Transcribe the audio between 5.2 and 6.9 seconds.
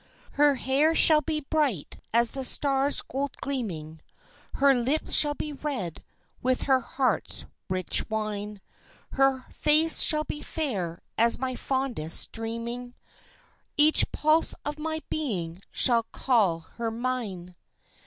be red with her